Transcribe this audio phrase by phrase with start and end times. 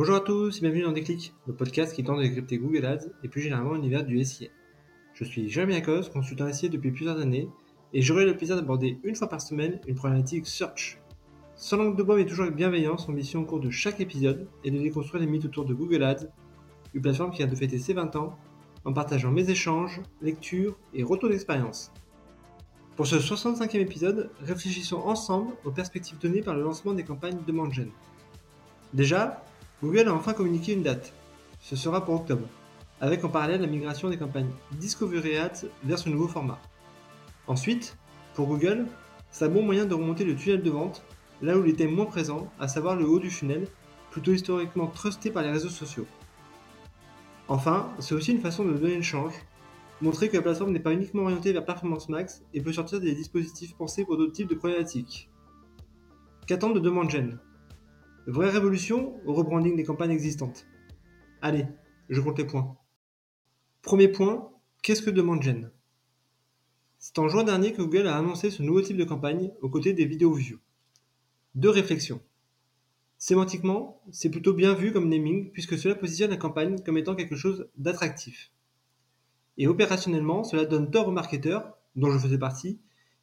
[0.00, 3.08] Bonjour à tous et bienvenue dans Déclic, le podcast qui tente de décrypter Google Ads
[3.22, 4.48] et plus généralement l'univers du SIA.
[5.12, 7.50] Je suis Jérémy Akos, consultant SIA depuis plusieurs années
[7.92, 10.98] et j'aurai le plaisir d'aborder une fois par semaine une problématique search.
[11.54, 14.48] Sans langue de bois mais toujours avec bienveillance, mon mission au cours de chaque épisode
[14.64, 16.28] est de déconstruire les mythes autour de Google Ads,
[16.94, 18.38] une plateforme qui a de fêter ses 20 ans
[18.86, 21.92] en partageant mes échanges, lectures et retours d'expérience.
[22.96, 27.70] Pour ce 65e épisode, réfléchissons ensemble aux perspectives données par le lancement des campagnes de
[27.70, 27.90] Gen.
[28.94, 29.44] Déjà,
[29.82, 31.14] Google a enfin communiqué une date.
[31.58, 32.46] Ce sera pour octobre,
[33.00, 36.60] avec en parallèle la migration des campagnes Discovery Ads vers ce nouveau format.
[37.46, 37.96] Ensuite,
[38.34, 38.86] pour Google,
[39.30, 41.02] c'est un bon moyen de remonter le tunnel de vente
[41.40, 43.66] là où il était moins présent, à savoir le haut du funnel,
[44.10, 46.06] plutôt historiquement trusté par les réseaux sociaux.
[47.48, 49.32] Enfin, c'est aussi une façon de donner une change,
[50.02, 53.14] montrer que la plateforme n'est pas uniquement orientée vers Performance Max et peut sortir des
[53.14, 55.30] dispositifs pensés pour d'autres types de problématiques.
[56.46, 57.38] Qu'attendent de demande gen
[58.30, 60.64] Vraie révolution au rebranding des campagnes existantes
[61.42, 61.66] Allez,
[62.08, 62.76] je compte les points.
[63.82, 64.52] Premier point,
[64.84, 65.72] qu'est-ce que demande Gen?
[67.00, 69.94] C'est en juin dernier que Google a annoncé ce nouveau type de campagne aux côtés
[69.94, 70.60] des vidéos view.
[71.56, 72.20] Deux réflexions.
[73.18, 77.34] Sémantiquement, c'est plutôt bien vu comme naming puisque cela positionne la campagne comme étant quelque
[77.34, 78.52] chose d'attractif.
[79.58, 82.78] Et opérationnellement, cela donne tort aux marketeurs, dont je faisais partie,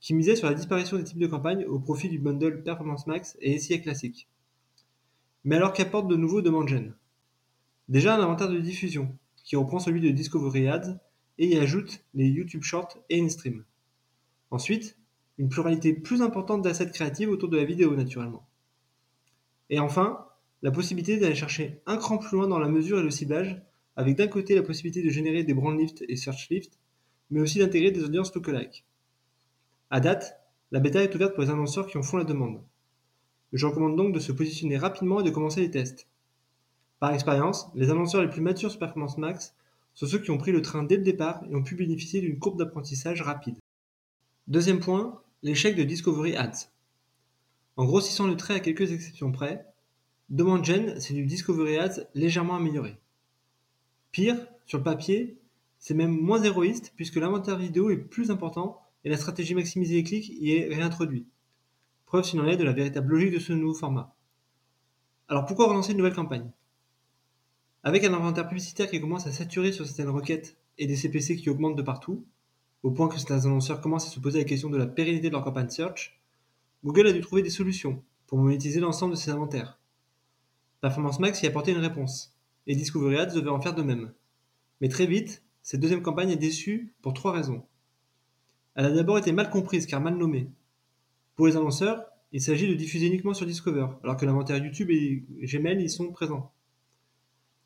[0.00, 3.38] qui misaient sur la disparition des types de campagnes au profit du bundle Performance Max
[3.40, 4.28] et SIA classique.
[5.48, 6.92] Mais alors qu'apporte de nouveau DemandGen
[7.88, 11.00] Déjà un inventaire de diffusion, qui reprend celui de Discovery Ads
[11.38, 13.64] et y ajoute les YouTube Shorts et InStream.
[14.50, 14.98] Ensuite,
[15.38, 18.46] une pluralité plus importante d'assets créatifs autour de la vidéo naturellement.
[19.70, 20.26] Et enfin,
[20.60, 23.62] la possibilité d'aller chercher un cran plus loin dans la mesure et le ciblage,
[23.96, 26.78] avec d'un côté la possibilité de générer des brand lift et search lift,
[27.30, 28.84] mais aussi d'intégrer des audiences lookalike.
[29.88, 32.60] À date, la bêta est ouverte pour les annonceurs qui en font la demande.
[33.52, 36.06] Je recommande donc de se positionner rapidement et de commencer les tests.
[37.00, 39.54] Par expérience, les annonceurs les plus matures sur Performance Max
[39.94, 42.38] sont ceux qui ont pris le train dès le départ et ont pu bénéficier d'une
[42.38, 43.56] courbe d'apprentissage rapide.
[44.48, 46.70] Deuxième point, l'échec de Discovery Ads.
[47.76, 49.66] En grossissant le trait à quelques exceptions près,
[50.30, 52.98] Demand Gen, c'est du Discovery Ads légèrement amélioré.
[54.10, 54.36] Pire,
[54.66, 55.38] sur le papier,
[55.78, 60.02] c'est même moins héroïste puisque l'inventaire vidéo est plus important et la stratégie maximiser les
[60.02, 61.28] clics y est réintroduite.
[62.08, 64.14] Preuve s'il en est de la véritable logique de ce nouveau format.
[65.28, 66.50] Alors pourquoi relancer une nouvelle campagne?
[67.82, 71.50] Avec un inventaire publicitaire qui commence à saturer sur certaines requêtes et des CPC qui
[71.50, 72.24] augmentent de partout,
[72.82, 75.34] au point que certains annonceurs commencent à se poser la question de la pérennité de
[75.34, 76.18] leur campagne search,
[76.82, 79.78] Google a dû trouver des solutions pour monétiser l'ensemble de ses inventaires.
[80.80, 82.34] Performance Max y a apporté une réponse,
[82.66, 84.14] et Discovery Ads devait en faire de même.
[84.80, 87.66] Mais très vite, cette deuxième campagne est déçue pour trois raisons.
[88.76, 90.48] Elle a d'abord été mal comprise car mal nommée,
[91.38, 95.24] pour les annonceurs, il s'agit de diffuser uniquement sur Discover, alors que l'inventaire YouTube et
[95.40, 96.52] Gmail y sont présents.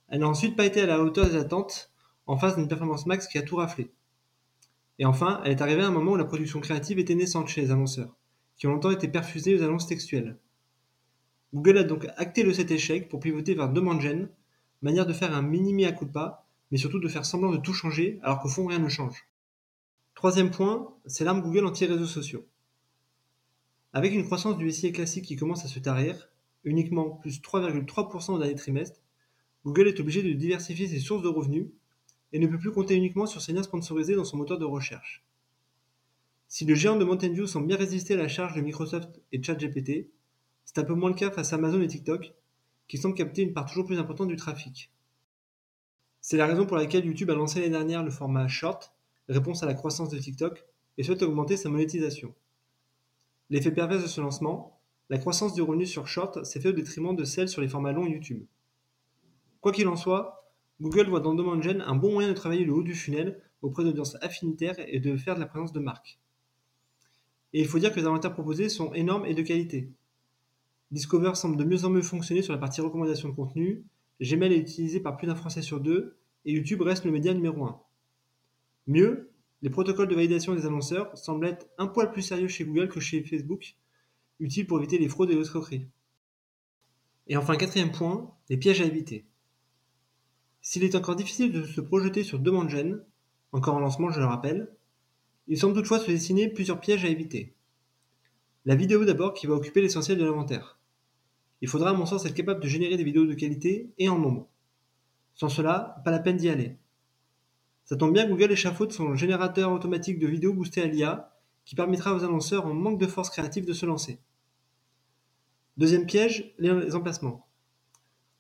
[0.09, 1.91] Elle n'a ensuite pas été à la hauteur des attentes
[2.27, 3.91] en face d'une performance max qui a tout raflé.
[4.99, 7.63] Et enfin, elle est arrivée à un moment où la production créative était naissante chez
[7.63, 8.15] les annonceurs,
[8.59, 10.37] qui ont longtemps été perfusés aux annonces textuelles.
[11.55, 14.29] Google a donc acté le cet échec pour pivoter vers DemandGen,
[14.83, 17.57] manière de faire un mini à coup de pas, mais surtout de faire semblant de
[17.57, 19.27] tout changer alors qu'au fond rien ne change.
[20.15, 22.47] Troisième point, c'est l'arme Google anti-réseaux sociaux.
[23.95, 26.31] Avec une croissance du SIA classique qui commence à se tarir,
[26.65, 29.03] uniquement plus 3,3% au dernier trimestre,
[29.67, 31.67] Google est obligé de diversifier ses sources de revenus
[32.33, 35.23] et ne peut plus compter uniquement sur ses liens sponsorisés dans son moteur de recherche.
[36.49, 39.43] Si le géant de Mountain View semble bien résister à la charge de Microsoft et
[39.43, 40.09] ChatGPT,
[40.65, 42.33] c'est un peu moins le cas face à Amazon et TikTok,
[42.89, 44.91] qui semblent capter une part toujours plus importante du trafic.
[46.21, 48.95] C'est la raison pour laquelle YouTube a lancé l'année dernière le format Short,
[49.29, 50.65] réponse à la croissance de TikTok,
[50.99, 52.35] et souhaite augmenter sa monétisation.
[53.51, 54.81] L'effet pervers de ce lancement,
[55.11, 57.93] la croissance du revenu sur Short s'est fait au détriment de celle sur les formats
[57.93, 58.45] longs YouTube.
[59.61, 62.83] Quoi qu'il en soit, Google voit dans DemandGen un bon moyen de travailler le haut
[62.83, 66.19] du funnel auprès d'audiences affinitaires et de faire de la présence de marque.
[67.53, 69.93] Et il faut dire que les inventaires proposés sont énormes et de qualité.
[70.91, 73.85] Discover semble de mieux en mieux fonctionner sur la partie recommandation de contenu,
[74.21, 77.65] Gmail est utilisé par plus d'un Français sur deux, et YouTube reste le média numéro
[77.65, 77.81] 1.
[78.89, 79.32] Mieux,
[79.63, 83.01] les protocoles de validation des annonceurs semblent être un poil plus sérieux chez Google que
[83.01, 83.77] chez Facebook,
[84.41, 85.87] utiles pour éviter les fraudes et les escroqueries.
[87.29, 89.25] Et enfin, quatrième point, les pièges à éviter.
[90.61, 93.05] S'il est encore difficile de se projeter sur demande gène,
[93.53, 94.69] encore en lancement je le rappelle,
[95.47, 97.55] il semble toutefois se dessiner plusieurs pièges à éviter.
[98.65, 100.79] La vidéo d'abord qui va occuper l'essentiel de l'inventaire.
[101.61, 104.19] Il faudra à mon sens être capable de générer des vidéos de qualité et en
[104.19, 104.49] nombre.
[105.35, 106.77] Sans cela, pas la peine d'y aller.
[107.85, 111.33] Ça tombe bien, Google échafaude son générateur automatique de vidéos boosté à l'IA,
[111.65, 114.19] qui permettra aux annonceurs en manque de force créative de se lancer.
[115.77, 117.47] Deuxième piège, les emplacements.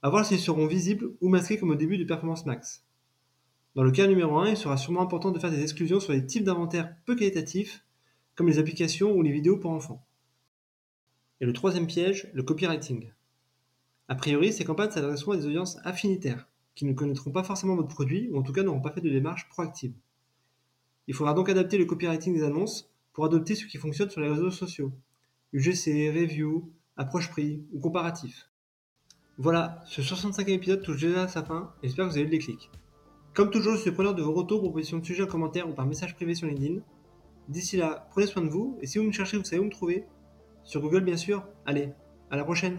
[0.02, 2.84] À voir s'ils seront visibles ou masqués comme au début de Performance Max.
[3.74, 6.26] Dans le cas numéro 1, il sera sûrement important de faire des exclusions sur les
[6.26, 7.84] types d'inventaires peu qualitatifs,
[8.34, 10.06] comme les applications ou les vidéos pour enfants.
[11.40, 13.12] Et le troisième piège, le copywriting.
[14.08, 17.88] A priori, ces campagnes s'adresseront à des audiences affinitaires, qui ne connaîtront pas forcément votre
[17.88, 19.92] produit ou en tout cas n'auront pas fait de démarche proactive.
[21.08, 24.28] Il faudra donc adapter le copywriting des annonces pour adopter ce qui fonctionne sur les
[24.28, 24.92] réseaux sociaux.
[25.52, 28.48] UGC, review, approche prix ou comparatif.
[29.38, 32.36] Voilà, ce 65e épisode touche déjà à sa fin j'espère que vous avez eu le
[32.38, 32.70] déclic.
[33.34, 35.86] Comme toujours, je suis preneur de vos retours, propositions de sujets en commentaire ou par
[35.86, 36.80] message privé sur LinkedIn.
[37.48, 39.70] D'ici là, prenez soin de vous et si vous me cherchez, vous savez où me
[39.70, 40.04] trouver.
[40.64, 41.44] Sur Google bien sûr.
[41.66, 41.90] Allez,
[42.30, 42.78] à la prochaine